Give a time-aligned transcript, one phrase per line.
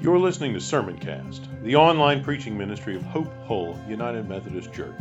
[0.00, 5.00] You're listening to Sermoncast, the online preaching ministry of Hope Hull United Methodist Church.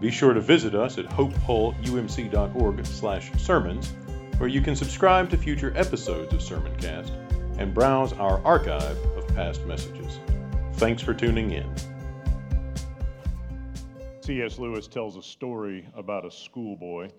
[0.00, 3.92] Be sure to visit us at hopehullumc.org/sermons,
[4.38, 7.12] where you can subscribe to future episodes of Sermoncast
[7.58, 10.18] and browse our archive of past messages.
[10.72, 11.72] Thanks for tuning in.
[14.22, 14.58] C.S.
[14.58, 17.10] Lewis tells a story about a schoolboy.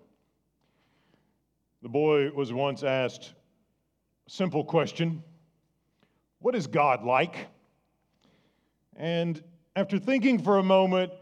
[1.82, 3.32] The boy was once asked
[4.28, 5.24] a simple question
[6.44, 7.48] What is God like?
[8.98, 9.42] And
[9.78, 11.14] after thinking for a moment,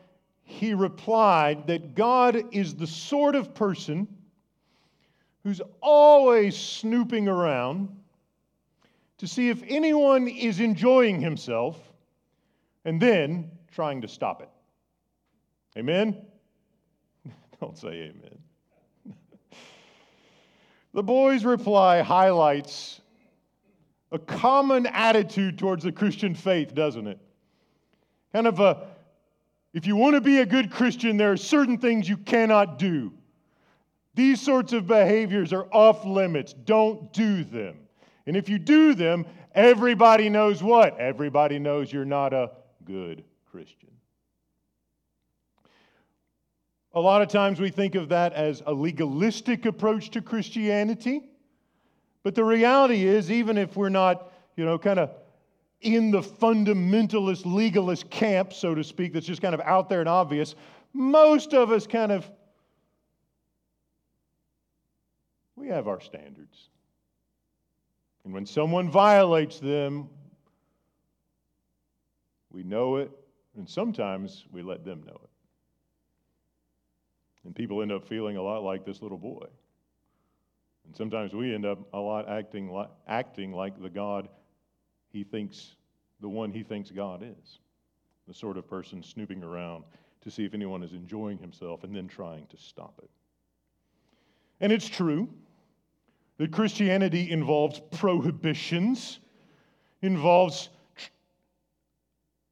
[0.41, 4.07] he replied that God is the sort of person
[5.43, 7.95] who's always snooping around
[9.19, 11.77] to see if anyone is enjoying himself
[12.83, 14.49] and then trying to stop it.
[15.77, 16.17] Amen?
[17.61, 19.15] Don't say amen.
[20.95, 23.00] the boy's reply highlights
[24.11, 27.19] a common attitude towards the Christian faith, doesn't it?
[28.33, 28.87] Kind of a
[29.73, 33.13] if you want to be a good Christian, there are certain things you cannot do.
[34.13, 36.53] These sorts of behaviors are off limits.
[36.53, 37.77] Don't do them.
[38.27, 40.99] And if you do them, everybody knows what?
[40.99, 42.51] Everybody knows you're not a
[42.83, 43.89] good Christian.
[46.93, 51.21] A lot of times we think of that as a legalistic approach to Christianity.
[52.23, 55.11] But the reality is, even if we're not, you know, kind of
[55.81, 60.09] in the fundamentalist legalist camp, so to speak, that's just kind of out there and
[60.09, 60.55] obvious,
[60.93, 62.29] most of us kind of
[65.55, 66.69] we have our standards.
[68.23, 70.09] And when someone violates them,
[72.51, 73.11] we know it,
[73.55, 75.29] and sometimes we let them know it.
[77.45, 79.45] And people end up feeling a lot like this little boy.
[80.91, 84.27] And sometimes we end up a lot acting like, acting like the God
[85.07, 85.75] he thinks,
[86.19, 87.59] the one he thinks God is.
[88.27, 89.85] The sort of person snooping around
[90.19, 93.09] to see if anyone is enjoying himself and then trying to stop it.
[94.59, 95.29] And it's true
[96.39, 99.19] that Christianity involves prohibitions,
[100.01, 100.67] involves
[100.97, 101.09] tr-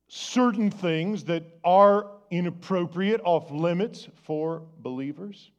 [0.07, 5.51] certain things that are inappropriate, off limits for believers.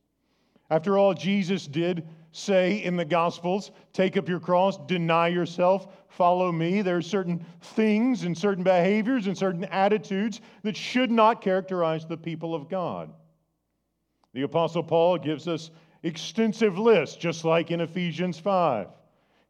[0.71, 6.53] After all, Jesus did say in the Gospels, take up your cross, deny yourself, follow
[6.53, 6.83] me.
[6.83, 12.17] There are certain things and certain behaviors and certain attitudes that should not characterize the
[12.17, 13.13] people of God.
[14.33, 15.71] The Apostle Paul gives us
[16.03, 18.89] extensive lists, just like in Ephesians 5.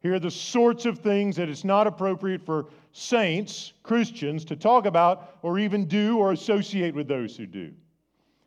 [0.01, 4.85] Here are the sorts of things that it's not appropriate for saints, Christians, to talk
[4.85, 7.71] about or even do or associate with those who do.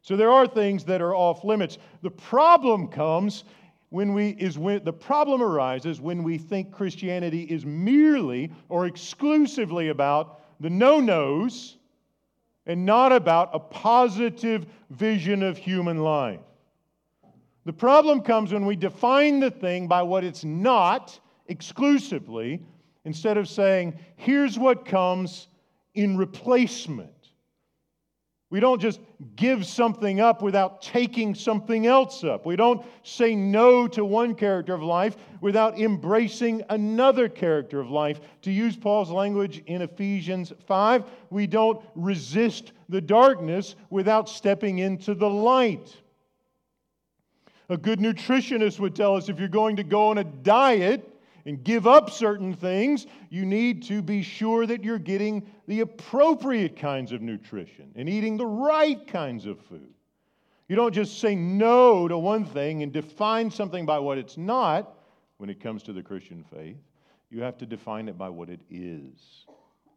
[0.03, 1.79] So there are things that are off limits.
[2.03, 3.45] The problem comes
[3.95, 9.91] when we is when the problem arises when we think Christianity is merely or exclusively
[9.91, 11.77] about the no-nos
[12.67, 16.41] and not about a positive vision of human life.
[17.67, 22.67] The problem comes when we define the thing by what it's not exclusively
[23.05, 25.47] instead of saying, here's what comes
[25.95, 27.14] in replacement.
[28.51, 29.01] We don't just
[29.37, 32.47] give something up without taking something else up.
[32.47, 38.21] We don't say no to one character of life without embracing another character of life.
[38.43, 45.15] To use Paul's language in Ephesians 5, we don't resist the darkness without stepping into
[45.15, 45.97] the light.
[47.71, 51.14] A good nutritionist would tell us if you're going to go on a diet
[51.47, 56.77] and give up certain things, you need to be sure that you're getting the appropriate
[56.77, 59.93] kinds of nutrition and eating the right kinds of food.
[60.69, 64.99] You don't just say no to one thing and define something by what it's not
[65.37, 66.79] when it comes to the Christian faith.
[67.31, 69.45] You have to define it by what it is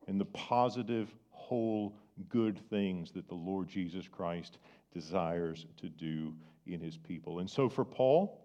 [0.07, 1.95] and the positive, whole,
[2.29, 4.57] good things that the Lord Jesus Christ
[4.93, 6.33] desires to do
[6.65, 7.39] in his people.
[7.39, 8.41] And so for Paul,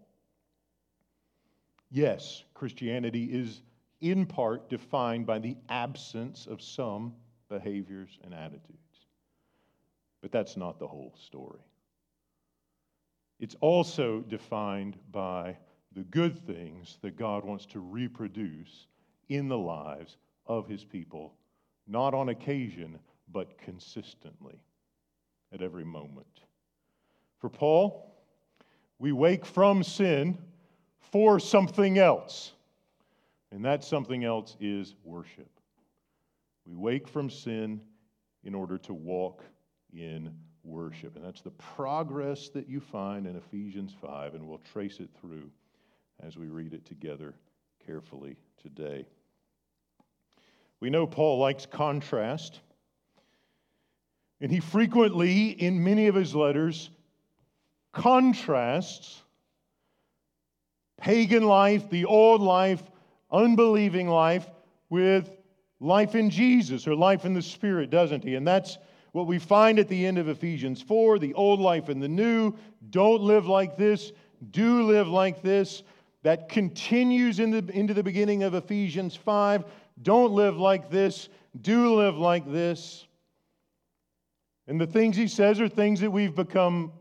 [1.93, 3.63] yes, Christianity is
[4.01, 7.13] in part defined by the absence of some
[7.49, 8.79] behaviors and attitudes.
[10.23, 11.61] But that's not the whole story.
[13.39, 15.57] It's also defined by
[15.95, 18.87] the good things that God wants to reproduce
[19.29, 20.17] in the lives
[20.47, 21.35] of his people,
[21.87, 22.99] not on occasion,
[23.33, 24.59] but consistently
[25.53, 26.41] at every moment.
[27.41, 28.15] For Paul,
[28.99, 30.39] we wake from sin
[31.13, 32.53] for something else.
[33.53, 35.51] And that something else is worship.
[36.67, 37.83] We wake from sin
[38.45, 39.45] in order to walk
[39.93, 41.17] in worship.
[41.17, 45.51] And that's the progress that you find in Ephesians 5, and we'll trace it through
[46.21, 47.35] as we read it together
[47.85, 49.05] carefully today.
[50.81, 52.61] We know Paul likes contrast.
[54.41, 56.91] And he frequently, in many of his letters,
[57.93, 59.23] contrasts
[61.03, 62.83] pagan life, the old life,
[63.33, 64.49] unbelieving life,
[64.89, 65.33] with
[65.81, 68.37] life in Jesus or life in the Spirit, doesn't he?
[68.37, 68.79] And that's
[69.11, 72.55] what we find at the end of Ephesians 4 the old life and the new.
[72.91, 74.13] Don't live like this,
[74.53, 75.83] do live like this.
[76.23, 79.65] That continues in the, into the beginning of Ephesians 5.
[80.03, 81.29] Don't live like this,
[81.63, 83.09] do live like this.
[84.69, 86.93] And the things he says are things that we've become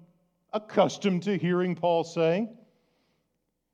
[0.54, 2.50] accustomed to hearing Paul say.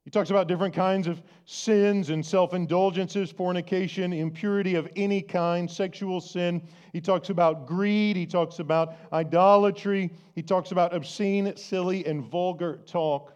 [0.07, 5.69] He talks about different kinds of sins and self indulgences, fornication, impurity of any kind,
[5.69, 6.65] sexual sin.
[6.93, 8.15] He talks about greed.
[8.15, 10.09] He talks about idolatry.
[10.33, 13.33] He talks about obscene, silly, and vulgar talk.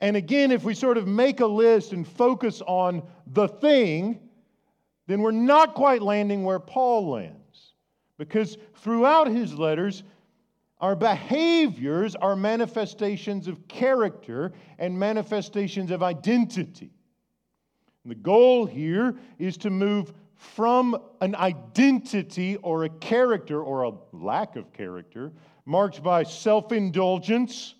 [0.00, 4.28] And again, if we sort of make a list and focus on the thing,
[5.06, 7.74] then we're not quite landing where Paul lands.
[8.18, 10.02] Because throughout his letters,
[10.82, 16.90] our behaviors are manifestations of character and manifestations of identity.
[18.02, 23.92] And the goal here is to move from an identity or a character or a
[24.12, 25.30] lack of character
[25.64, 27.76] marked by self indulgence,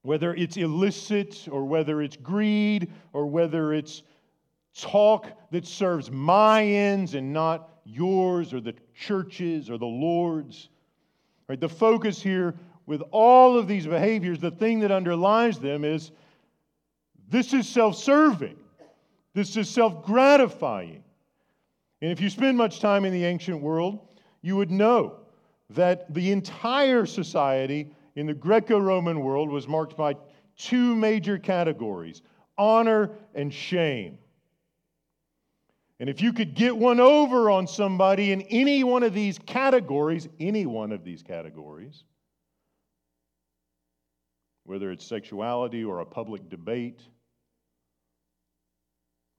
[0.00, 4.02] whether it's illicit or whether it's greed or whether it's
[4.74, 10.68] talk that serves my ends and not yours or the church's or the Lord's.
[11.48, 11.60] Right?
[11.60, 12.54] The focus here
[12.86, 16.10] with all of these behaviors, the thing that underlies them is
[17.28, 18.56] this is self serving,
[19.34, 21.02] this is self gratifying.
[22.02, 24.00] And if you spend much time in the ancient world,
[24.42, 25.20] you would know
[25.70, 30.14] that the entire society in the Greco Roman world was marked by
[30.56, 32.22] two major categories
[32.58, 34.18] honor and shame.
[35.98, 40.28] And if you could get one over on somebody in any one of these categories,
[40.38, 42.04] any one of these categories,
[44.64, 47.00] whether it's sexuality or a public debate,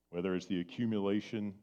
[0.09, 1.53] whether it's the accumulation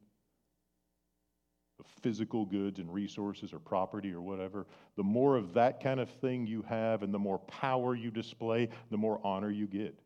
[1.81, 6.09] of physical goods and resources or property or whatever, the more of that kind of
[6.09, 9.99] thing you have and the more power you display, the more honor you get.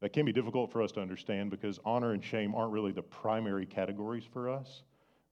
[0.00, 3.02] That can be difficult for us to understand because honor and shame aren't really the
[3.02, 4.82] primary categories for us.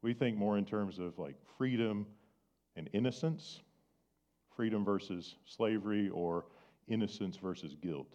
[0.02, 2.06] We think more in terms of like freedom
[2.76, 3.60] and innocence,
[4.54, 6.44] freedom versus slavery, or
[6.86, 8.14] innocence versus guilt.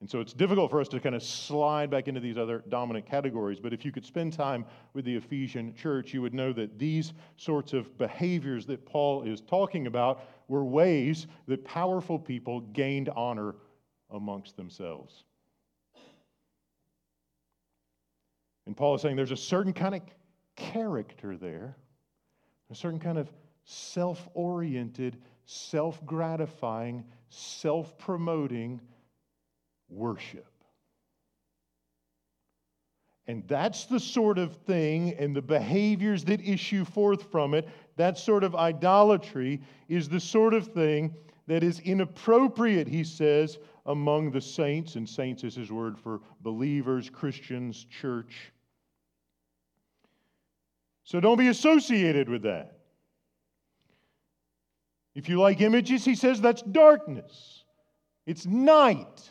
[0.00, 3.06] And so it's difficult for us to kind of slide back into these other dominant
[3.06, 3.58] categories.
[3.58, 7.14] But if you could spend time with the Ephesian church, you would know that these
[7.36, 13.54] sorts of behaviors that Paul is talking about were ways that powerful people gained honor
[14.14, 15.24] amongst themselves.
[18.66, 20.00] And Paul is saying there's a certain kind of
[20.56, 21.76] character there,
[22.70, 23.30] a certain kind of
[23.64, 28.80] self oriented, self gratifying, self promoting
[29.90, 30.46] worship.
[33.26, 37.66] And that's the sort of thing and the behaviors that issue forth from it,
[37.96, 41.14] that sort of idolatry is the sort of thing
[41.46, 47.10] that is inappropriate, he says, among the saints, and saints is his word for believers,
[47.10, 48.52] Christians, church.
[51.04, 52.78] So don't be associated with that.
[55.14, 57.64] If you like images, he says that's darkness,
[58.26, 59.30] it's night.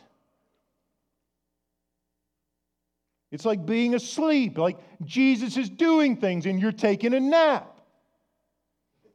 [3.30, 7.80] It's like being asleep, like Jesus is doing things and you're taking a nap.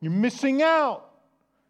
[0.01, 1.08] You're missing out.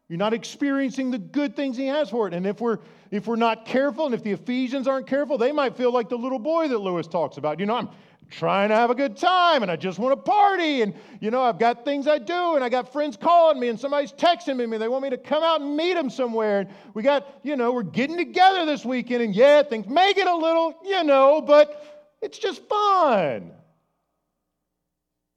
[0.10, 2.34] You're not experiencing the good things he has for it.
[2.34, 2.80] And if we're
[3.12, 6.18] if we're not careful, and if the Ephesians aren't careful, they might feel like the
[6.18, 7.60] little boy that Lewis talks about.
[7.60, 7.90] You know, I'm
[8.30, 10.82] trying to have a good time and I just want to party.
[10.82, 13.80] And, you know, I've got things I do and I got friends calling me and
[13.80, 16.62] somebody's texting me and they want me to come out and meet them somewhere.
[16.62, 19.24] And we got, you know, we're getting together this weekend.
[19.24, 23.52] And yeah, things may get a little, you know, but it's just fun.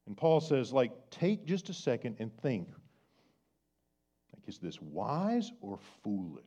[0.06, 2.68] And Paul says, like, take just a second and think
[4.46, 6.44] is this wise or foolish?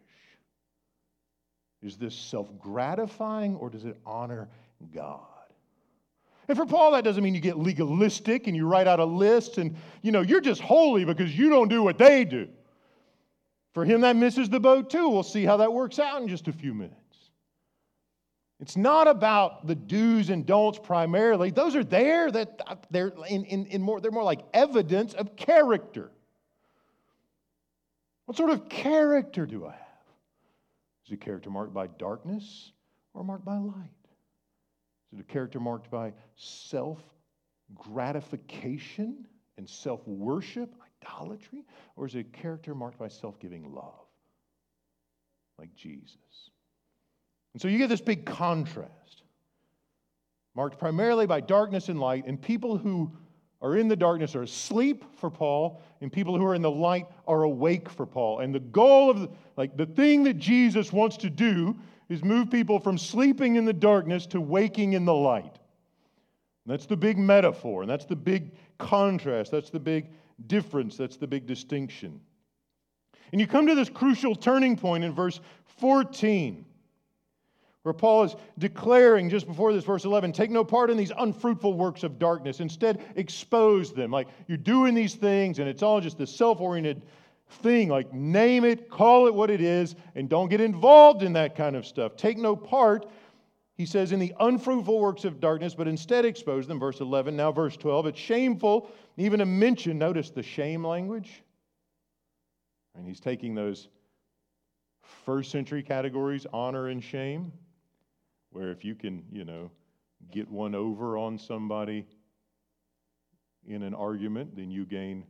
[1.81, 4.49] Is this self gratifying or does it honor
[4.93, 5.21] God?
[6.47, 9.57] And for Paul, that doesn't mean you get legalistic and you write out a list
[9.57, 12.47] and, you know, you're just holy because you don't do what they do.
[13.73, 15.09] For him, that misses the boat too.
[15.09, 16.95] We'll see how that works out in just a few minutes.
[18.59, 21.51] It's not about the do's and don'ts primarily.
[21.51, 26.11] Those are there that they're in, in, in more, they're more like evidence of character.
[28.25, 29.81] What sort of character do I have?
[31.05, 32.71] Is it a character marked by darkness
[33.13, 33.89] or marked by light?
[35.13, 36.99] Is it a character marked by self
[37.73, 39.27] gratification
[39.57, 41.63] and self worship, idolatry?
[41.95, 44.07] Or is it a character marked by self giving love,
[45.59, 46.17] like Jesus?
[47.53, 49.23] And so you get this big contrast,
[50.55, 53.15] marked primarily by darkness and light, and people who
[53.65, 57.07] are in the darkness are asleep for Paul, and people who are in the light
[57.27, 58.41] are awake for Paul.
[58.41, 61.75] And the goal of, the, like, the thing that Jesus wants to do
[62.07, 65.57] is move people from sleeping in the darkness to waking in the light.
[66.67, 70.11] That's the big metaphor, and that's the big contrast, that's the big
[70.45, 72.21] difference, that's the big distinction.
[73.31, 75.39] And you come to this crucial turning point in verse
[75.79, 76.65] 14,
[77.85, 81.75] where Paul is declaring just before this, verse 11, take no part in these unfruitful
[81.75, 82.59] works of darkness.
[82.59, 84.09] Instead, expose them.
[84.09, 87.03] Like you're doing these things, and it's all just the self oriented
[87.61, 87.89] thing.
[87.89, 91.75] Like name it, call it what it is, and don't get involved in that kind
[91.75, 92.15] of stuff.
[92.15, 93.05] Take no part
[93.77, 96.79] he says, in the unfruitful works of darkness, but instead expose them.
[96.79, 98.07] Verse 11, now verse 12.
[98.07, 101.43] It's shameful even to mention, notice the shame language.
[102.95, 103.89] And he's taking those
[105.25, 107.51] first century categories, honor and shame,
[108.55, 109.69] where if you can, you know,
[110.31, 112.05] get one over on somebody
[113.67, 115.25] in an argument, then you gain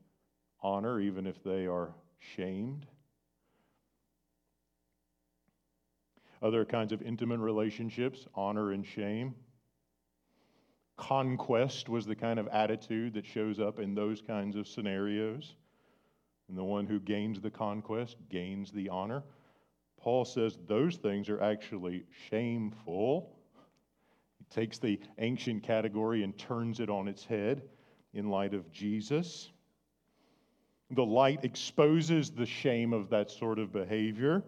[0.61, 2.85] honor, even if they are shamed.
[6.45, 9.33] other kinds of intimate relationships, honor and shame.
[10.95, 15.55] Conquest was the kind of attitude that shows up in those kinds of scenarios.
[16.47, 19.23] And the one who gains the conquest gains the honor.
[20.05, 23.27] Paul says those things are actually shameful.
[24.37, 27.63] He takes the ancient category and turns it on its head
[28.13, 29.49] in light of Jesus.
[30.91, 34.43] The light exposes the shame of that sort of behavior.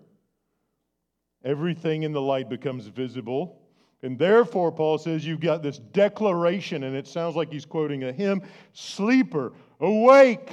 [1.43, 3.59] Everything in the light becomes visible.
[4.03, 8.13] And therefore, Paul says you've got this declaration, and it sounds like he's quoting a
[8.13, 10.51] hymn Sleeper, awake,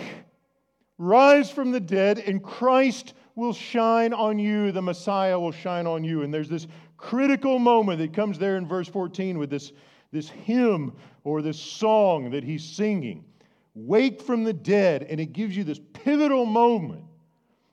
[0.97, 4.73] rise from the dead, and Christ will shine on you.
[4.73, 6.23] The Messiah will shine on you.
[6.23, 9.73] And there's this critical moment that comes there in verse 14 with this,
[10.13, 10.93] this hymn
[11.25, 13.25] or this song that he's singing.
[13.75, 17.05] Wake from the dead, and it gives you this pivotal moment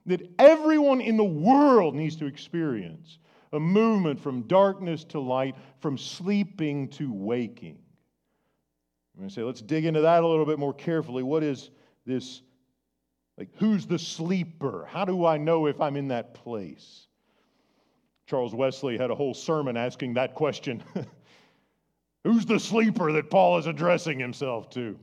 [0.07, 3.19] that everyone in the world needs to experience
[3.53, 7.77] a movement from darkness to light, from sleeping to waking.
[9.13, 11.21] I'm going to say, let's dig into that a little bit more carefully.
[11.21, 11.69] What is
[12.05, 12.41] this?
[13.37, 14.87] Like, who's the sleeper?
[14.89, 17.07] How do I know if I'm in that place?
[18.27, 20.83] Charles Wesley had a whole sermon asking that question
[22.23, 24.97] Who's the sleeper that Paul is addressing himself to?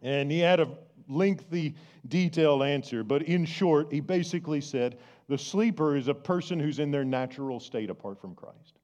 [0.00, 1.74] And he had a lengthy,
[2.08, 4.98] detailed answer, but in short, he basically said
[5.28, 8.78] the sleeper is a person who's in their natural state apart from Christ.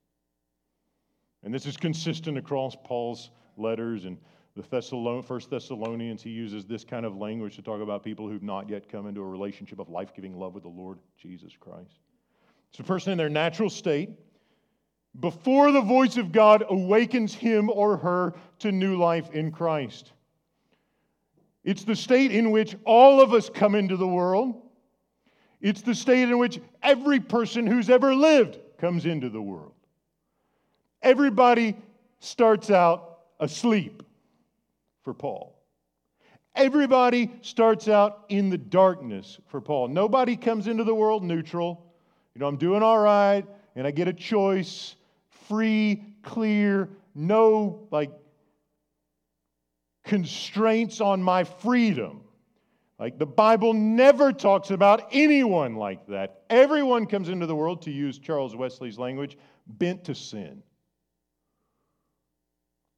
[1.42, 4.18] And this is consistent across Paul's letters and
[4.56, 6.22] the Thessalon- First Thessalonians.
[6.22, 9.20] He uses this kind of language to talk about people who've not yet come into
[9.20, 11.98] a relationship of life giving love with the Lord Jesus Christ.
[12.70, 14.10] It's a person in their natural state
[15.20, 20.12] before the voice of God awakens him or her to new life in Christ.
[21.62, 24.60] It's the state in which all of us come into the world.
[25.60, 29.72] It's the state in which every person who's ever lived comes into the world.
[31.00, 31.76] Everybody
[32.18, 34.03] starts out asleep
[35.04, 35.58] for Paul.
[36.54, 39.88] Everybody starts out in the darkness for Paul.
[39.88, 41.84] Nobody comes into the world neutral.
[42.34, 43.44] You know, I'm doing all right,
[43.76, 44.96] and I get a choice,
[45.48, 48.10] free, clear, no like
[50.04, 52.20] constraints on my freedom.
[52.98, 56.42] Like the Bible never talks about anyone like that.
[56.48, 60.62] Everyone comes into the world, to use Charles Wesley's language, bent to sin.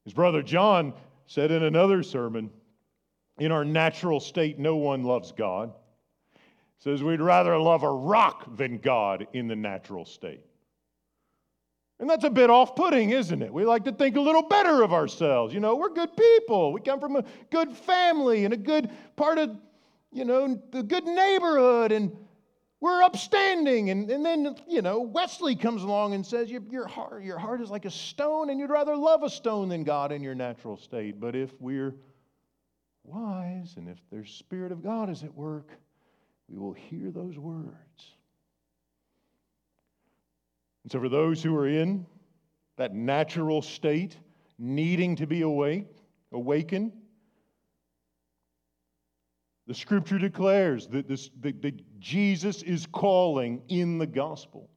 [0.05, 0.93] His brother John
[1.27, 2.51] said in another sermon,
[3.39, 5.73] in our natural state, no one loves God.
[6.79, 10.45] Says we'd rather love a rock than God in the natural state.
[11.99, 13.53] And that's a bit off putting, isn't it?
[13.53, 15.55] We like to think a little better of ourselves.
[15.55, 16.73] You know, we're good people.
[16.73, 19.57] We come from a good family and a good part of,
[20.13, 22.15] you know, the good neighborhood, and
[22.81, 23.91] we're upstanding.
[23.91, 27.61] And, and then, you know, Wesley comes along and says, your, your, heart, your heart
[27.61, 30.77] is like a stone, and you'd rather love a stone than God in your natural
[30.77, 31.19] state.
[31.19, 31.95] But if we're
[33.05, 35.71] wise and if the Spirit of God is at work,
[36.49, 38.17] we will hear those words
[40.87, 42.07] and so, for those who are in
[42.77, 44.17] that natural state,
[44.57, 45.89] needing to be awake,
[46.31, 46.93] awakened,
[49.67, 54.71] the scripture declares that, this, that, that Jesus is calling in the gospel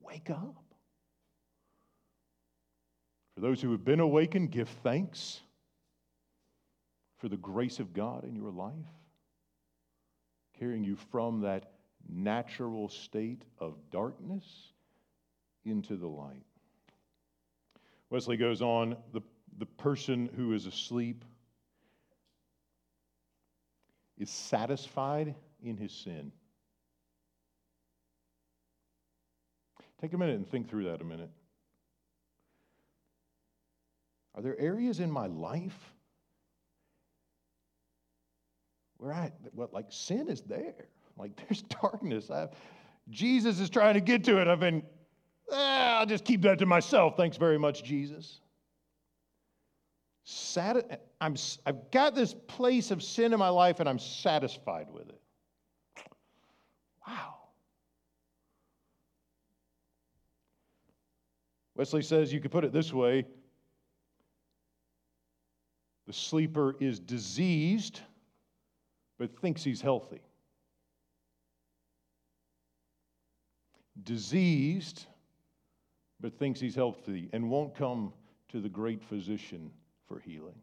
[0.00, 0.62] Wake up.
[3.34, 5.40] For those who have been awakened, give thanks
[7.18, 8.74] for the grace of God in your life,
[10.58, 11.72] carrying you from that
[12.08, 14.44] natural state of darkness
[15.64, 16.44] into the light.
[18.10, 19.22] Wesley goes on the,
[19.58, 21.24] the person who is asleep
[24.18, 26.32] is satisfied in his sin.
[30.00, 31.30] Take a minute and think through that a minute.
[34.34, 35.92] Are there areas in my life
[38.98, 40.74] where I, what, like sin is there?
[41.16, 42.30] Like there's darkness.
[42.30, 42.48] I,
[43.10, 44.48] Jesus is trying to get to it.
[44.48, 44.82] I've been,
[45.52, 47.16] eh, I'll just keep that to myself.
[47.16, 48.40] Thanks very much, Jesus.
[50.24, 55.10] Sat, I'm, I've got this place of sin in my life and I'm satisfied with
[55.10, 55.20] it.
[57.06, 57.34] Wow.
[61.76, 63.26] Wesley says you could put it this way
[66.06, 68.00] the sleeper is diseased,
[69.18, 70.20] but thinks he's healthy.
[74.02, 75.06] Diseased,
[76.20, 78.12] but thinks he's healthy and won't come
[78.48, 79.70] to the great physician
[80.06, 80.60] for healing.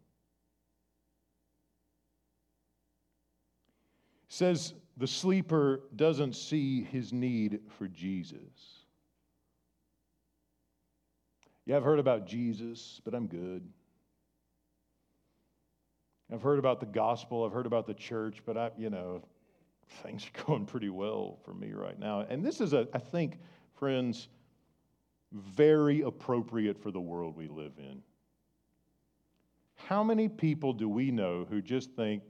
[4.28, 8.86] Says the sleeper doesn't see his need for Jesus.
[11.66, 13.68] Yeah, I've heard about Jesus, but I'm good.
[16.32, 19.22] I've heard about the gospel, I've heard about the church, but I, you know,
[20.04, 22.22] things are going pretty well for me right now.
[22.22, 23.38] And this is a, I think,
[23.74, 24.30] friends,
[25.32, 28.02] very appropriate for the world we live in.
[29.88, 32.24] How many people do we know who just think,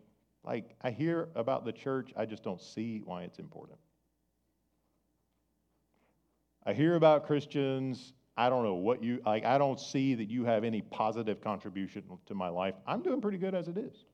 [0.44, 3.78] like, I hear about the church, I just don't see why it's important?
[6.66, 9.46] I hear about Christians, I don't know what you like.
[9.46, 12.76] I don't see that you have any positive contribution to my life.
[12.88, 14.06] I'm doing pretty good as it is.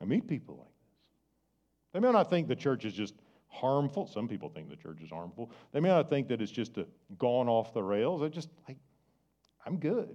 [0.00, 0.96] I meet people like this.
[1.92, 3.14] They may not think the church is just
[3.48, 4.06] harmful.
[4.06, 5.50] Some people think the church is harmful.
[5.72, 6.86] They may not think that it's just a,
[7.18, 8.20] gone off the rails.
[8.20, 8.78] They're just like,
[9.66, 10.08] I'm good.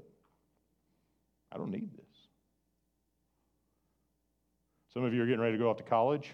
[1.51, 2.05] I don't need this.
[4.93, 6.33] Some of you are getting ready to go off to college.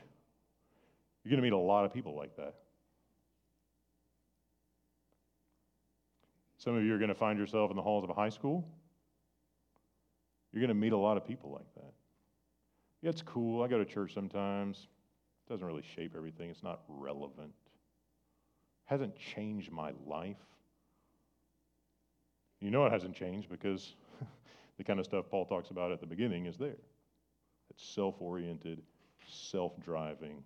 [1.23, 2.55] You're going to meet a lot of people like that.
[6.57, 8.65] Some of you are going to find yourself in the halls of a high school.
[10.51, 11.93] You're going to meet a lot of people like that.
[13.01, 13.63] Yeah, it's cool.
[13.63, 14.87] I go to church sometimes.
[15.45, 17.51] It doesn't really shape everything, it's not relevant.
[17.65, 20.37] It hasn't changed my life.
[22.63, 23.93] You know it hasn't changed because
[24.77, 26.77] the kind of stuff Paul talks about at the beginning is there.
[27.69, 28.81] It's self oriented,
[29.27, 30.45] self driving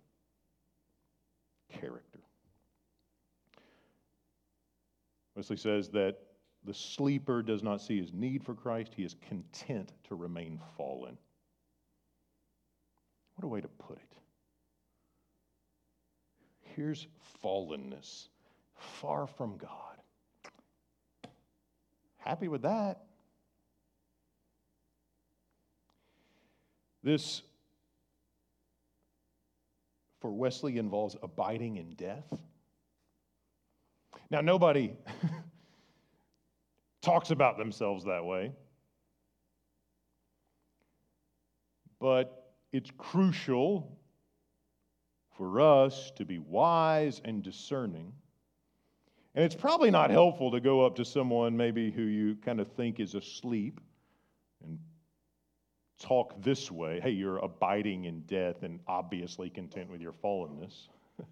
[1.72, 2.18] character.
[5.36, 6.16] Wesley says that
[6.64, 11.16] the sleeper does not see his need for Christ, he is content to remain fallen.
[13.36, 14.16] What a way to put it.
[16.74, 17.06] Here's
[17.44, 18.26] fallenness,
[18.74, 19.97] far from God.
[22.18, 23.02] Happy with that.
[27.02, 27.42] This,
[30.20, 32.26] for Wesley, involves abiding in death.
[34.30, 34.92] Now, nobody
[37.02, 38.52] talks about themselves that way,
[41.98, 43.98] but it's crucial
[45.36, 48.12] for us to be wise and discerning.
[49.34, 52.72] And it's probably not helpful to go up to someone maybe who you kind of
[52.72, 53.80] think is asleep
[54.64, 54.78] and
[56.00, 60.88] talk this way hey, you're abiding in death and obviously content with your fallenness.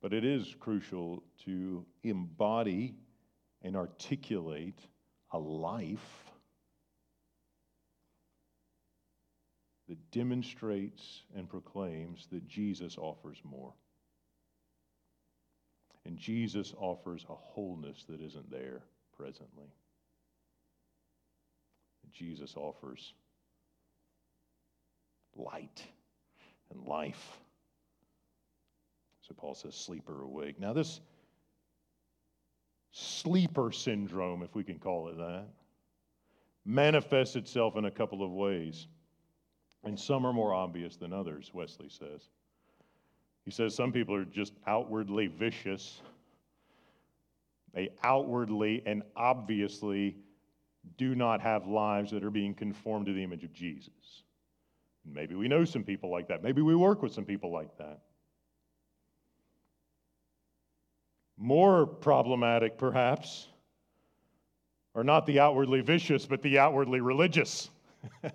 [0.00, 2.94] But it is crucial to embody
[3.62, 4.80] and articulate
[5.32, 6.30] a life
[9.88, 13.72] that demonstrates and proclaims that Jesus offers more.
[16.08, 18.80] And Jesus offers a wholeness that isn't there
[19.14, 19.68] presently.
[22.10, 23.12] Jesus offers
[25.36, 25.82] light
[26.70, 27.36] and life.
[29.20, 30.58] So Paul says, sleeper awake.
[30.58, 30.98] Now, this
[32.90, 35.44] sleeper syndrome, if we can call it that,
[36.64, 38.86] manifests itself in a couple of ways.
[39.84, 42.22] And some are more obvious than others, Wesley says.
[43.48, 46.02] He says some people are just outwardly vicious.
[47.72, 50.18] They outwardly and obviously
[50.98, 54.24] do not have lives that are being conformed to the image of Jesus.
[55.10, 56.42] Maybe we know some people like that.
[56.42, 58.00] Maybe we work with some people like that.
[61.38, 63.48] More problematic, perhaps,
[64.94, 67.70] are not the outwardly vicious, but the outwardly religious.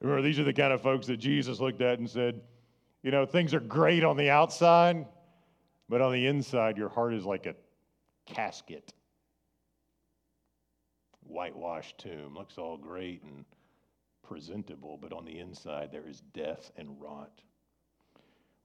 [0.00, 2.40] Remember, these are the kind of folks that Jesus looked at and said,
[3.02, 5.06] you know, things are great on the outside,
[5.88, 7.54] but on the inside, your heart is like a
[8.26, 8.92] casket.
[11.22, 12.34] Whitewashed tomb.
[12.34, 13.44] Looks all great and
[14.22, 17.40] presentable, but on the inside, there is death and rot.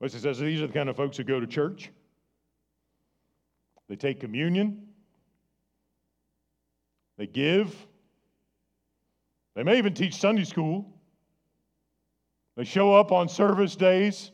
[0.00, 1.90] Wesley says these are the kind of folks who go to church,
[3.88, 4.88] they take communion,
[7.16, 7.74] they give,
[9.54, 10.92] they may even teach Sunday school.
[12.56, 14.30] They show up on service days,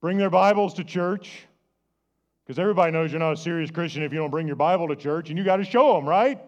[0.00, 1.46] bring their Bibles to church,
[2.44, 4.96] because everybody knows you're not a serious Christian if you don't bring your Bible to
[4.96, 6.40] church, and you got to show them, right?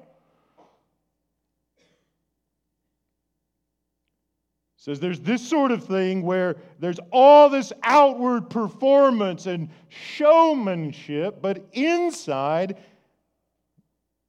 [4.82, 11.64] says there's this sort of thing where there's all this outward performance and showmanship, but
[11.72, 12.76] inside,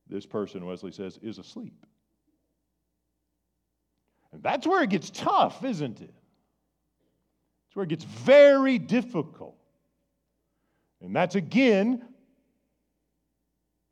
[0.07, 1.82] this person, Wesley says, is asleep.
[4.33, 6.13] And that's where it gets tough, isn't it?
[7.67, 9.55] It's where it gets very difficult.
[11.01, 12.03] And that's again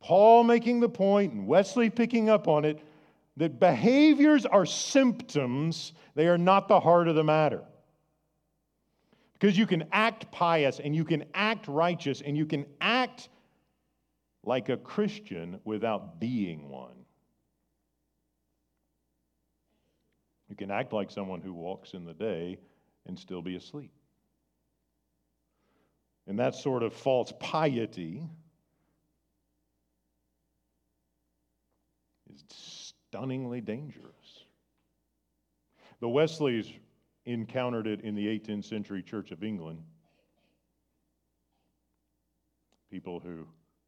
[0.02, 2.80] Paul making the point and Wesley picking up on it
[3.36, 7.62] that behaviors are symptoms, they are not the heart of the matter.
[9.34, 13.28] Because you can act pious and you can act righteous and you can act
[14.44, 17.01] like a Christian without being one.
[20.52, 22.58] You can act like someone who walks in the day
[23.06, 23.90] and still be asleep.
[26.26, 28.22] And that sort of false piety
[32.30, 34.44] is stunningly dangerous.
[36.00, 36.70] The Wesleys
[37.24, 39.82] encountered it in the 18th century Church of England.
[42.90, 43.46] People who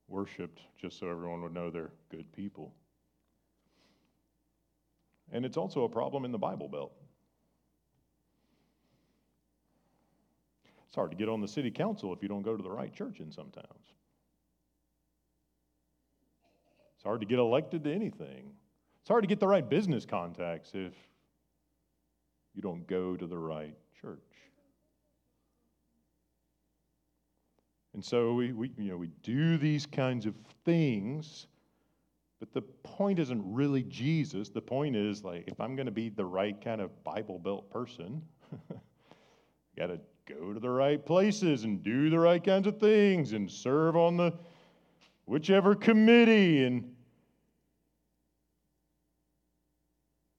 [0.09, 2.73] worshiped just so everyone would know they're good people.
[5.33, 6.93] And it's also a problem in the Bible Belt.
[10.87, 12.93] It's hard to get on the city council if you don't go to the right
[12.93, 13.95] church in some towns.
[16.95, 18.53] It's hard to get elected to anything.
[19.01, 20.95] It's hard to get the right business contacts if
[22.55, 24.21] you don't go to the right church.
[27.93, 30.35] And so we, we, you know, we do these kinds of
[30.65, 31.47] things
[32.45, 34.51] but the point isn't really Jesus.
[34.51, 37.71] The point is like, if I'm going to be the right kind of Bible Belt
[37.71, 38.21] person,
[39.79, 43.51] got to go to the right places and do the right kinds of things and
[43.51, 44.35] serve on the
[45.25, 46.93] whichever committee and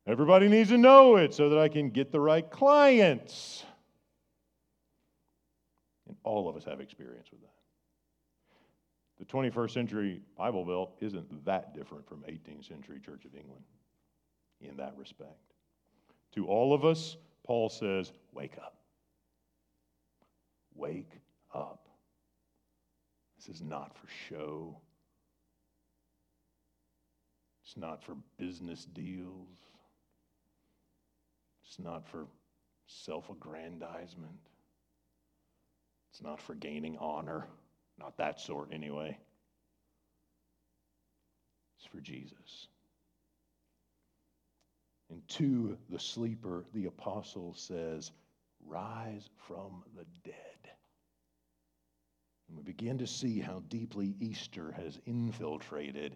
[0.05, 3.65] everybody needs to know it so that I can get the right clients.
[6.07, 7.64] And all of us have experience with that.
[9.17, 13.63] The 21st century Bible Belt isn't that different from 18th century Church of England
[14.61, 15.53] in that respect.
[16.33, 18.75] To all of us, Paul says, Wake up.
[20.75, 21.13] Wake
[21.53, 21.87] up.
[23.37, 24.77] This is not for show.
[27.63, 29.47] It's not for business deals.
[31.65, 32.27] It's not for
[32.87, 34.39] self aggrandizement.
[36.11, 37.47] It's not for gaining honor.
[37.99, 39.17] Not that sort, anyway.
[41.77, 42.67] It's for Jesus.
[45.09, 48.11] And to the sleeper, the apostle says,
[48.65, 50.35] Rise from the dead.
[52.47, 56.15] And we begin to see how deeply Easter has infiltrated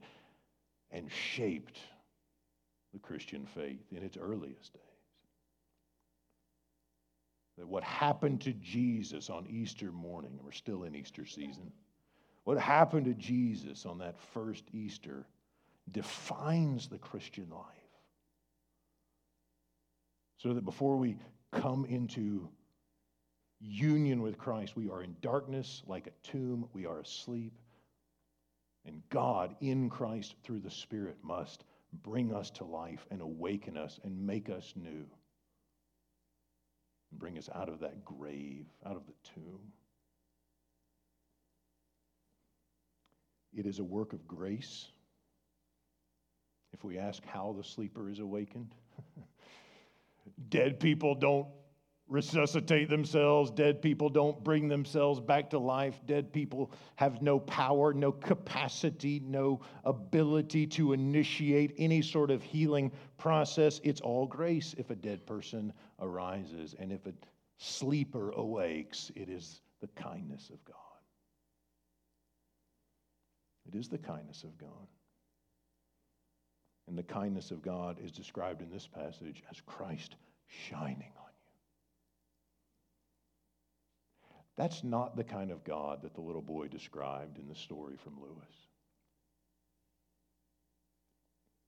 [0.91, 1.77] and shaped
[2.93, 4.88] the Christian faith in its earliest days
[7.59, 11.71] that what happened to Jesus on Easter morning, and we're still in Easter season,
[12.45, 15.27] what happened to Jesus on that first Easter
[15.91, 17.65] defines the Christian life.
[20.37, 21.17] So that before we
[21.51, 22.47] come into
[23.59, 27.59] union with Christ, we are in darkness like a tomb, we are asleep.
[28.85, 31.65] And God in Christ through the Spirit must
[32.03, 35.05] bring us to life and awaken us and make us new
[37.11, 39.71] and bring us out of that grave, out of the tomb.
[43.53, 44.87] It is a work of grace.
[46.71, 48.75] If we ask how the sleeper is awakened,
[50.49, 51.47] dead people don't
[52.09, 53.51] resuscitate themselves.
[53.51, 55.99] Dead people don't bring themselves back to life.
[56.05, 62.91] Dead people have no power, no capacity, no ability to initiate any sort of healing
[63.17, 63.79] process.
[63.83, 66.75] It's all grace if a dead person arises.
[66.79, 67.13] And if a
[67.57, 70.75] sleeper awakes, it is the kindness of God.
[73.67, 74.87] It is the kindness of God.
[76.87, 80.15] And the kindness of God is described in this passage as Christ
[80.47, 81.49] shining on you.
[84.59, 88.19] That's not the kind of God that the little boy described in the story from
[88.19, 88.67] Lewis.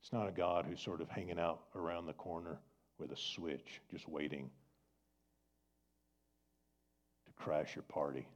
[0.01, 2.60] It's not a God who's sort of hanging out around the corner
[2.99, 4.49] with a switch, just waiting
[7.27, 8.27] to crash your party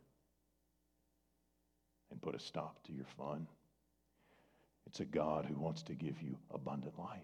[2.10, 3.48] and put a stop to your fun.
[4.88, 7.20] It's a God who wants to give you abundant life.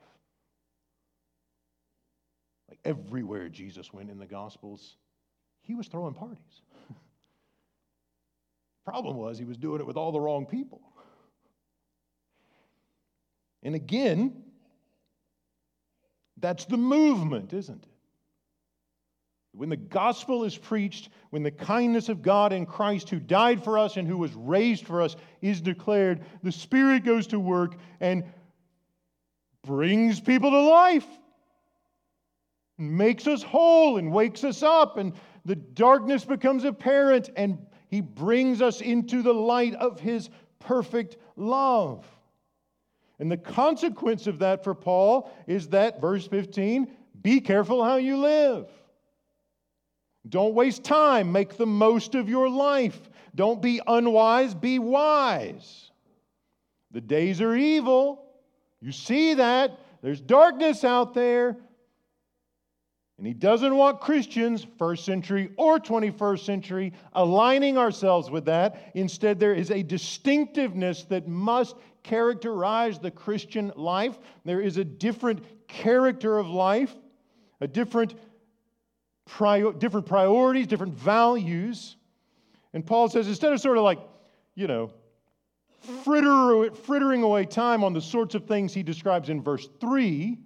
[2.67, 4.97] Like everywhere Jesus went in the Gospels,
[5.61, 6.61] he was throwing parties.
[8.85, 10.81] Problem was, he was doing it with all the wrong people.
[13.63, 14.43] And again,
[16.37, 17.89] that's the movement, isn't it?
[19.53, 23.77] When the gospel is preached, when the kindness of God in Christ, who died for
[23.77, 28.23] us and who was raised for us, is declared, the Spirit goes to work and
[29.63, 31.05] brings people to life,
[32.77, 35.13] makes us whole and wakes us up, and
[35.45, 37.59] the darkness becomes apparent, and
[37.91, 42.05] He brings us into the light of His perfect love.
[43.19, 46.87] And the consequence of that for Paul is that, verse 15,
[47.21, 48.67] be careful how you live.
[50.27, 51.31] Don't waste time.
[51.31, 52.99] Make the most of your life.
[53.35, 55.91] Don't be unwise, be wise.
[56.91, 58.25] The days are evil.
[58.81, 59.77] You see that.
[60.01, 61.57] There's darkness out there.
[63.21, 68.89] And he doesn't want Christians, first century or 21st century, aligning ourselves with that.
[68.95, 74.17] Instead, there is a distinctiveness that must characterize the Christian life.
[74.43, 76.95] There is a different character of life,
[77.59, 78.15] a different
[79.27, 81.97] prior, different priorities, different values.
[82.73, 83.99] And Paul says instead of sort of like,
[84.55, 84.93] you know,
[86.03, 90.39] fritter, frittering away time on the sorts of things he describes in verse 3,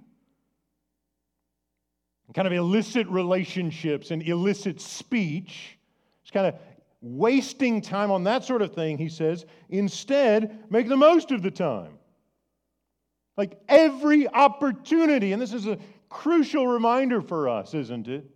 [2.35, 5.79] kind of illicit relationships and illicit speech,
[6.21, 6.55] it's kind of
[7.01, 11.51] wasting time on that sort of thing, he says, instead, make the most of the
[11.51, 11.97] time.
[13.37, 18.29] Like every opportunity, and this is a crucial reminder for us, isn't it?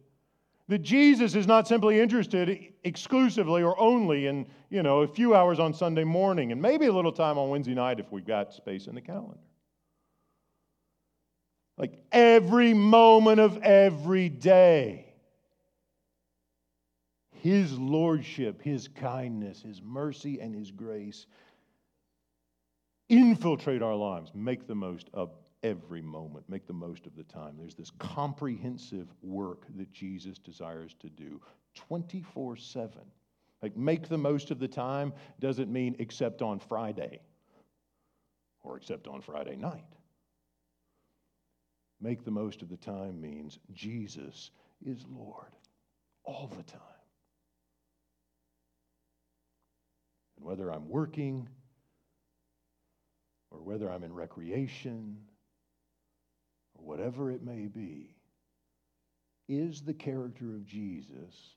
[0.69, 5.59] that Jesus is not simply interested exclusively or only in, you know, a few hours
[5.59, 8.85] on Sunday morning and maybe a little time on Wednesday night if we've got space
[8.85, 9.39] in the calendar.
[11.79, 15.05] Like every moment of every day.
[17.31, 21.25] His lordship, His kindness, His mercy, and His grace
[23.07, 24.31] infiltrate our lives.
[24.35, 25.31] Make the most of
[25.63, 26.49] every moment.
[26.49, 27.55] Make the most of the time.
[27.57, 31.39] There's this comprehensive work that Jesus desires to do
[31.75, 32.91] 24 7.
[33.61, 37.19] Like, make the most of the time doesn't mean except on Friday
[38.63, 39.83] or except on Friday night.
[42.01, 44.51] Make the most of the time means Jesus
[44.85, 45.55] is Lord
[46.23, 46.81] all the time.
[50.37, 51.49] And whether I'm working
[53.51, 55.17] or whether I'm in recreation
[56.75, 58.15] or whatever it may be,
[59.49, 61.55] is the character of Jesus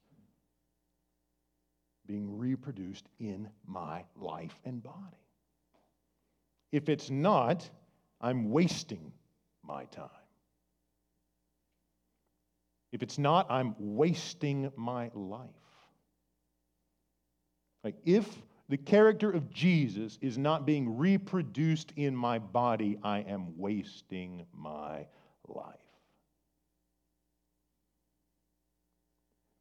[2.06, 4.96] being reproduced in my life and body?
[6.72, 7.68] If it's not,
[8.20, 9.12] I'm wasting
[9.62, 10.08] my time.
[12.92, 15.48] If it's not, I'm wasting my life.
[17.82, 18.26] Like if
[18.68, 25.06] the character of Jesus is not being reproduced in my body, I am wasting my
[25.48, 25.74] life.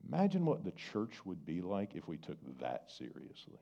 [0.08, 3.60] Imagine what the church would be like if we took that seriously.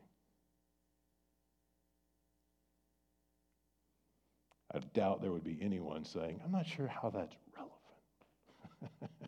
[4.73, 9.11] I doubt there would be anyone saying, I'm not sure how that's relevant.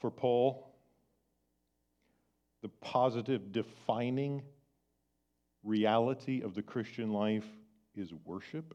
[0.00, 0.68] For Paul,
[2.62, 4.42] the positive defining
[5.62, 7.46] reality of the Christian life
[7.96, 8.74] is worship.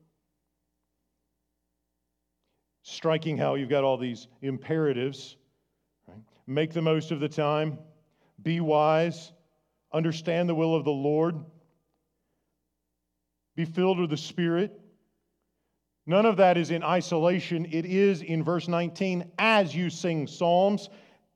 [2.84, 5.38] Striking how you've got all these imperatives.
[6.08, 6.18] Right?
[6.46, 7.80] Make the most of the time,
[8.42, 9.32] be wise,
[9.94, 11.36] understand the will of the Lord,
[13.56, 14.80] be filled with the Spirit.
[16.06, 17.66] None of that is in isolation.
[17.72, 20.90] It is in verse 19 as you sing psalms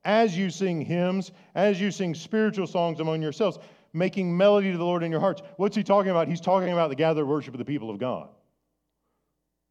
[0.08, 3.58] as you sing hymns, as you sing spiritual songs among yourselves,
[3.92, 5.42] making melody to the Lord in your hearts.
[5.58, 6.28] What's he talking about?
[6.28, 8.30] He's talking about the gathered worship of the people of God.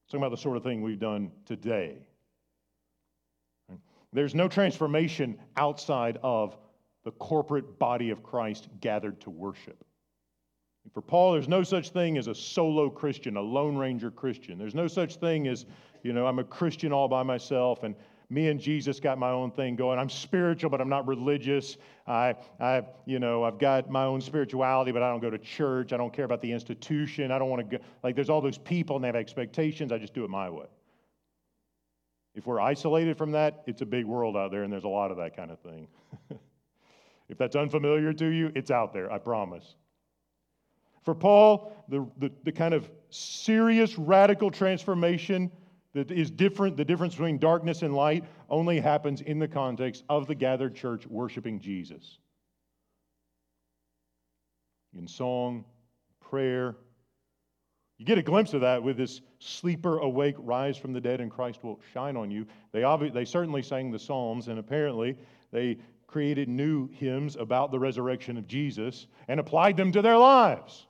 [0.07, 1.97] talking about the sort of thing we've done today.
[4.13, 6.55] There's no transformation outside of
[7.03, 9.83] the corporate body of Christ gathered to worship.
[10.93, 14.57] For Paul, there's no such thing as a solo Christian, a Lone Ranger Christian.
[14.57, 15.65] There's no such thing as,
[16.03, 17.95] you know, I'm a Christian all by myself and
[18.29, 19.97] me and Jesus got my own thing going.
[19.97, 21.77] I'm spiritual, but I'm not religious.
[22.05, 25.93] I, I, you know, I've got my own spirituality, but I don't go to church.
[25.93, 27.31] I don't care about the institution.
[27.31, 27.83] I don't want to go.
[28.03, 29.93] Like, there's all those people and they have expectations.
[29.93, 30.65] I just do it my way.
[32.35, 35.09] If we're isolated from that, it's a big world out there, and there's a lot
[35.09, 35.87] of that kind of thing.
[37.29, 39.75] if that's unfamiliar to you, it's out there, I promise.
[41.03, 45.49] For Paul, the, the, the kind of serious, radical transformation
[45.93, 50.27] that is different, the difference between darkness and light only happens in the context of
[50.27, 52.19] the gathered church worshiping Jesus.
[54.97, 55.65] In song,
[56.19, 56.75] prayer.
[57.97, 61.31] You get a glimpse of that with this sleeper awake, rise from the dead, and
[61.31, 62.45] Christ will shine on you.
[62.71, 65.17] They, obvi- they certainly sang the Psalms, and apparently
[65.51, 70.87] they created new hymns about the resurrection of Jesus and applied them to their lives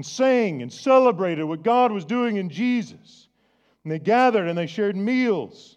[0.00, 3.28] and sang and celebrated what God was doing in Jesus.
[3.84, 5.76] And they gathered and they shared meals.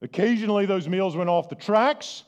[0.00, 2.24] Occasionally, those meals went off the tracks.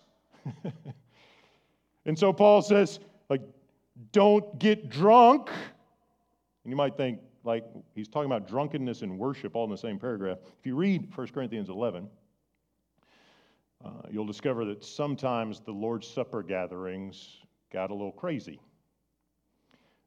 [2.05, 3.41] and so Paul says, like,
[4.13, 5.49] don't get drunk.
[5.49, 7.65] And you might think, like,
[7.95, 10.37] he's talking about drunkenness and worship all in the same paragraph.
[10.61, 12.07] If you read 1 Corinthians 11,
[13.83, 17.39] uh, you'll discover that sometimes the Lord's Supper gatherings
[17.73, 18.61] got a little crazy.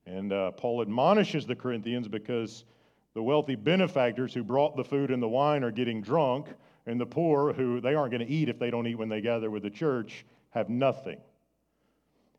[0.05, 2.65] And uh, Paul admonishes the Corinthians because
[3.13, 6.47] the wealthy benefactors who brought the food and the wine are getting drunk,
[6.85, 9.21] and the poor, who they aren't going to eat if they don't eat when they
[9.21, 11.19] gather with the church, have nothing.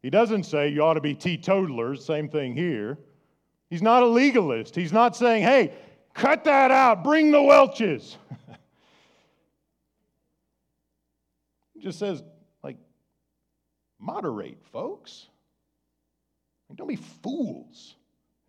[0.03, 2.99] He doesn't say you ought to be teetotalers, same thing here.
[3.71, 4.75] He's not a legalist.
[4.75, 5.73] He's not saying, hey,
[6.13, 8.17] cut that out, bring the Welch's.
[11.75, 12.23] he just says,
[12.65, 12.77] like,
[14.01, 15.29] moderate, folks.
[16.77, 17.97] Don't be fools.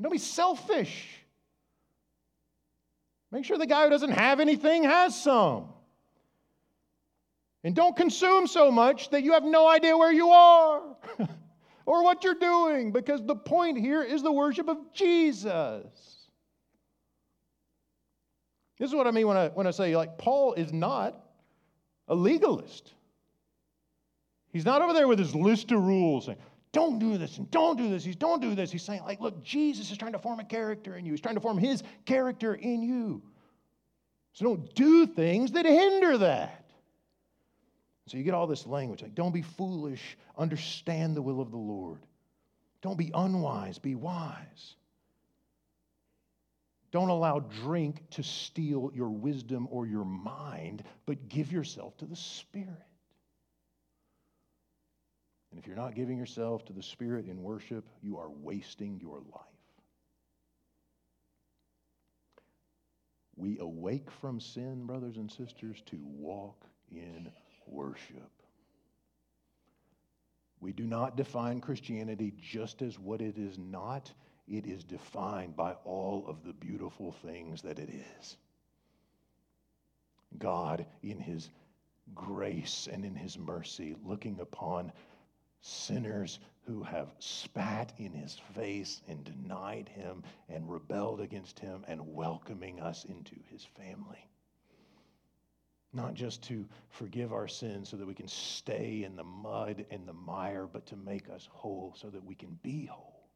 [0.01, 1.07] Don't be selfish.
[3.31, 5.69] Make sure the guy who doesn't have anything has some.
[7.63, 10.81] And don't consume so much that you have no idea where you are
[11.85, 15.83] or what you're doing, because the point here is the worship of Jesus.
[18.77, 21.17] This is what I mean when I, when I say, like, Paul is not
[22.07, 22.93] a legalist.
[24.51, 26.37] He's not over there with his list of rules saying,
[26.73, 28.03] don't do this and don't do this.
[28.03, 28.71] He's don't do this.
[28.71, 31.13] He's saying, like, look, Jesus is trying to form a character in you.
[31.13, 33.21] He's trying to form his character in you.
[34.33, 36.71] So don't do things that hinder that.
[38.07, 41.57] So you get all this language like, don't be foolish, understand the will of the
[41.57, 41.99] Lord.
[42.81, 44.75] Don't be unwise, be wise.
[46.91, 52.15] Don't allow drink to steal your wisdom or your mind, but give yourself to the
[52.15, 52.69] Spirit.
[55.53, 59.19] And if you're not giving yourself to the Spirit in worship, you are wasting your
[59.31, 59.45] life.
[63.35, 67.31] We awake from sin, brothers and sisters, to walk in
[67.67, 68.31] worship.
[70.59, 74.11] We do not define Christianity just as what it is not,
[74.47, 78.37] it is defined by all of the beautiful things that it is.
[80.39, 81.51] God, in His
[82.15, 84.91] grace and in His mercy, looking upon
[85.63, 92.13] sinners who have spat in his face and denied him and rebelled against him and
[92.13, 94.29] welcoming us into his family.
[95.93, 100.07] Not just to forgive our sins so that we can stay in the mud and
[100.07, 103.29] the mire, but to make us whole so that we can be whole.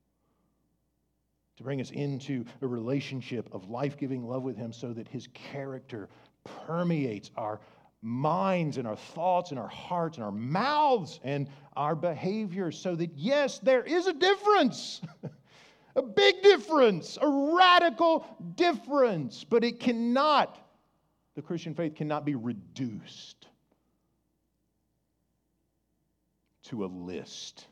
[1.57, 5.27] To bring us into a relationship of life giving love with him so that his
[5.33, 6.09] character
[6.43, 7.59] permeates our
[8.01, 13.11] minds and our thoughts and our hearts and our mouths and our behaviors so that,
[13.15, 15.01] yes, there is a difference.
[15.95, 18.25] a big difference, a radical
[18.55, 20.59] difference, but it cannot,
[21.35, 23.47] the Christian faith cannot be reduced
[26.63, 27.65] to a list,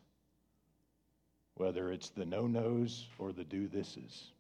[1.56, 4.32] whether it's the no nos or the do thises.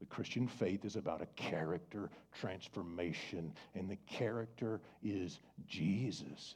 [0.00, 6.54] The Christian faith is about a character transformation, and the character is Jesus's.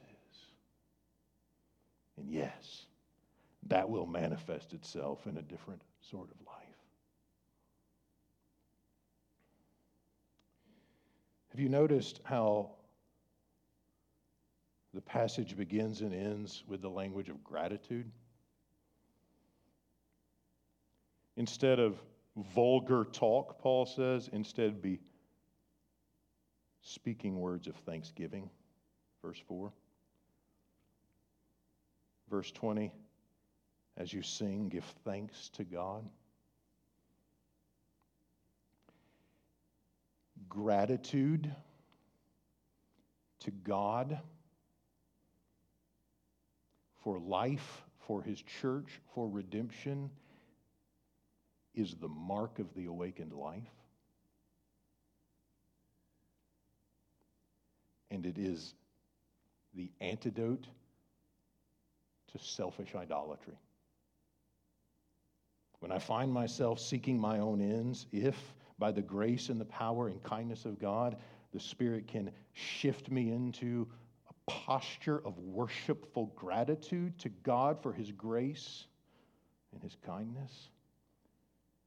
[2.17, 2.85] And yes,
[3.67, 6.57] that will manifest itself in a different sort of life.
[11.49, 12.71] Have you noticed how
[14.93, 18.09] the passage begins and ends with the language of gratitude?
[21.37, 21.97] Instead of
[22.35, 24.29] vulgar talk, Paul says.
[24.31, 24.99] Instead, be
[26.81, 28.49] speaking words of thanksgiving.
[29.21, 29.71] Verse 4.
[32.29, 32.91] Verse 20
[33.97, 36.07] As you sing, give thanks to God.
[40.49, 41.53] Gratitude
[43.39, 44.19] to God
[47.03, 50.09] for life, for his church, for redemption
[51.75, 53.63] is the mark of the awakened life.
[58.09, 58.73] And it is
[59.73, 60.67] the antidote
[62.31, 63.57] to selfish idolatry.
[65.79, 68.35] When I find myself seeking my own ends, if
[68.77, 71.17] by the grace and the power and kindness of God,
[71.53, 73.87] the Spirit can shift me into
[74.29, 78.85] a posture of worshipful gratitude to God for His grace
[79.73, 80.69] and His kindness,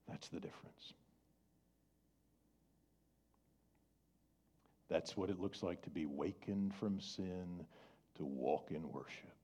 [0.08, 0.92] that's the difference.
[4.88, 7.64] That's what it looks like to be wakened from sin,
[8.16, 9.34] to walk in worship.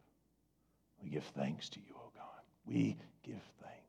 [1.02, 2.42] We give thanks to you, O oh God.
[2.66, 3.80] We give thanks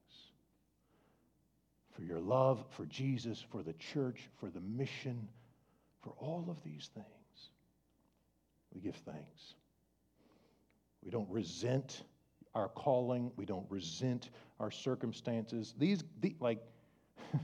[1.91, 5.27] for your love, for Jesus, for the church, for the mission,
[6.01, 7.05] for all of these things.
[8.73, 9.55] We give thanks.
[11.03, 12.03] We don't resent
[12.55, 13.31] our calling.
[13.35, 14.29] We don't resent
[14.59, 15.73] our circumstances.
[15.77, 16.59] These, the, like,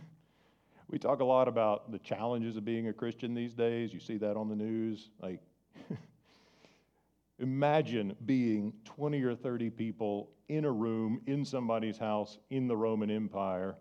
[0.90, 3.94] we talk a lot about the challenges of being a Christian these days.
[3.94, 5.10] You see that on the news.
[5.22, 5.42] Like,
[7.40, 13.12] imagine being 20 or 30 people in a room in somebody's house in the Roman
[13.12, 13.76] Empire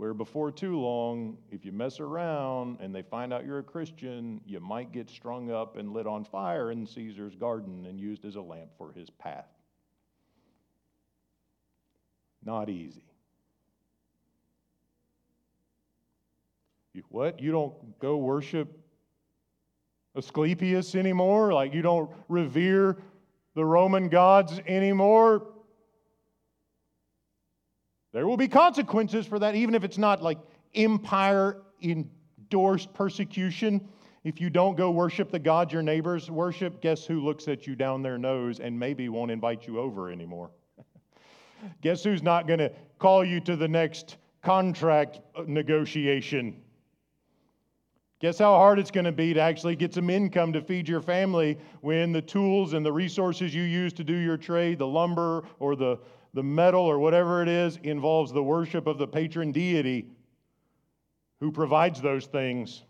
[0.00, 4.40] where before too long, if you mess around and they find out you're a Christian,
[4.46, 8.36] you might get strung up and lit on fire in Caesar's garden and used as
[8.36, 9.50] a lamp for his path.
[12.42, 13.04] Not easy.
[16.94, 17.38] You, what?
[17.38, 18.80] You don't go worship
[20.16, 21.52] Asclepius anymore?
[21.52, 22.96] Like you don't revere
[23.54, 25.46] the Roman gods anymore?
[28.12, 30.38] There will be consequences for that, even if it's not like
[30.74, 33.88] empire endorsed persecution.
[34.24, 37.74] If you don't go worship the God your neighbors worship, guess who looks at you
[37.74, 40.50] down their nose and maybe won't invite you over anymore?
[41.82, 46.60] guess who's not going to call you to the next contract uh, negotiation?
[48.20, 51.00] Guess how hard it's going to be to actually get some income to feed your
[51.00, 55.44] family when the tools and the resources you use to do your trade, the lumber
[55.58, 55.98] or the
[56.34, 60.06] the metal or whatever it is involves the worship of the patron deity
[61.40, 62.82] who provides those things.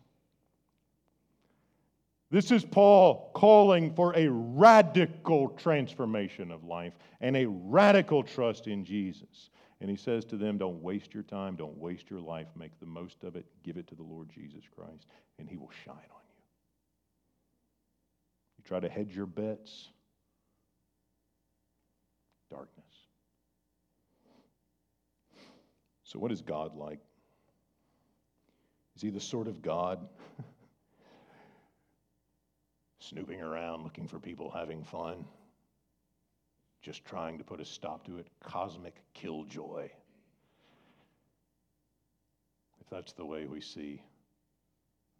[2.30, 8.84] This is Paul calling for a radical transformation of life and a radical trust in
[8.84, 9.50] Jesus.
[9.80, 12.86] And he says to them, Don't waste your time, don't waste your life, make the
[12.86, 15.06] most of it, give it to the Lord Jesus Christ,
[15.38, 16.44] and he will shine on you.
[18.58, 19.88] You try to hedge your bets,
[22.50, 22.79] darkness.
[26.10, 26.98] So, what is God like?
[28.96, 30.08] Is he the sort of God
[32.98, 35.24] snooping around looking for people having fun?
[36.82, 38.26] Just trying to put a stop to it?
[38.42, 39.84] Cosmic killjoy.
[42.80, 44.02] If that's the way we see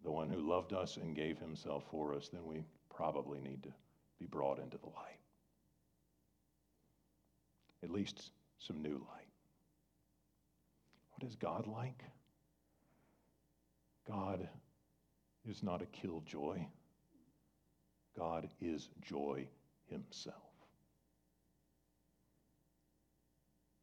[0.02, 3.72] the one who loved us and gave himself for us, then we probably need to
[4.18, 5.20] be brought into the light.
[7.84, 9.29] At least some new light.
[11.20, 12.02] What is God like?
[14.08, 14.48] God
[15.46, 16.64] is not a killjoy.
[18.16, 19.46] God is joy
[19.90, 20.36] himself.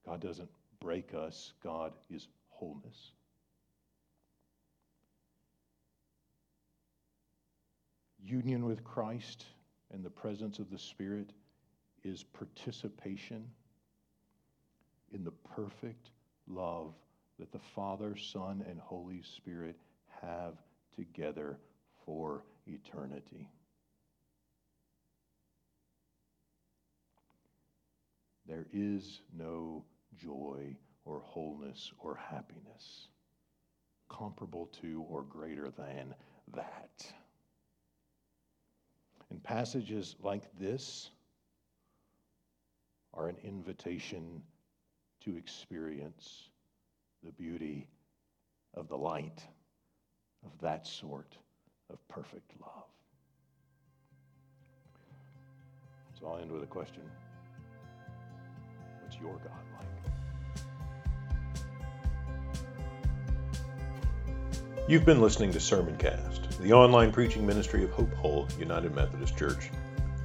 [0.03, 3.11] God doesn't break us, God is wholeness.
[8.25, 9.45] Union with Christ
[9.93, 11.33] and the presence of the Spirit
[12.03, 13.47] is participation
[15.13, 16.09] in the perfect
[16.47, 16.95] love
[17.39, 19.75] that the Father, Son, and Holy Spirit
[20.21, 20.53] have
[20.95, 21.57] together
[22.05, 23.49] for eternity.
[28.47, 29.83] There is no
[30.17, 30.75] joy
[31.05, 33.09] or wholeness or happiness
[34.09, 36.15] comparable to or greater than
[36.55, 37.13] that.
[39.29, 41.11] And passages like this
[43.13, 44.41] are an invitation
[45.25, 46.49] to experience
[47.27, 47.89] the beauty
[48.73, 49.43] of the light
[50.45, 51.35] of that sort
[51.91, 52.85] of perfect love.
[56.17, 57.01] So I'll end with a question
[59.01, 59.87] What's your God like?
[64.87, 69.69] You've been listening to Sermoncast, the online preaching ministry of Hope Hull United Methodist Church.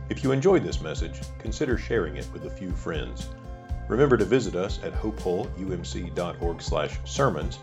[0.09, 3.29] If you enjoyed this message, consider sharing it with a few friends.
[3.89, 7.59] Remember to visit us at hopehullumc.org/sermons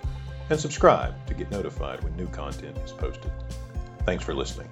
[0.50, 3.32] and subscribe to get notified when new content is posted.
[4.06, 4.70] Thanks for listening.